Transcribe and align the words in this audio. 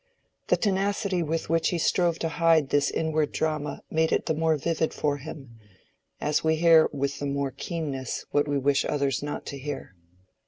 The 0.47 0.57
tenacity 0.57 1.21
with 1.21 1.47
which 1.47 1.69
he 1.69 1.77
strove 1.77 2.17
to 2.25 2.29
hide 2.29 2.69
this 2.69 2.89
inward 2.89 3.31
drama 3.31 3.83
made 3.91 4.11
it 4.11 4.25
the 4.25 4.33
more 4.33 4.57
vivid 4.57 4.95
for 4.95 5.17
him; 5.17 5.59
as 6.19 6.43
we 6.43 6.55
hear 6.55 6.89
with 6.91 7.19
the 7.19 7.27
more 7.27 7.51
keenness 7.51 8.25
what 8.31 8.47
we 8.47 8.57
wish 8.57 8.83
others 8.83 9.21
not 9.21 9.45
to 9.45 9.59
hear. 9.59 9.93